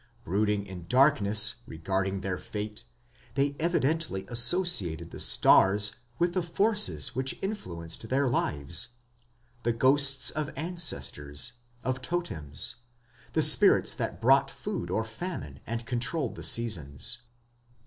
Brooding 0.23 0.65
in 0.65 0.87
darkness 0.87 1.57
regarding 1.67 2.21
their 2.21 2.39
fate, 2.39 2.85
they 3.35 3.55
evidently 3.59 4.25
associated 4.29 5.11
the 5.11 5.19
stars 5.19 5.91
with 6.17 6.33
the 6.33 6.41
forces 6.41 7.13
which 7.13 7.37
influenced 7.39 8.09
their 8.09 8.27
lives 8.27 8.87
the 9.61 9.71
ghosts 9.73 10.31
of 10.31 10.49
ancestors, 10.55 11.53
of 11.83 12.01
totems, 12.01 12.77
the 13.33 13.43
spirits 13.43 13.93
that 13.93 14.19
brought 14.19 14.49
food 14.49 14.89
or 14.89 15.03
famine 15.03 15.59
and 15.67 15.85
controlled 15.85 16.33
the 16.33 16.43
seasons. 16.43 17.19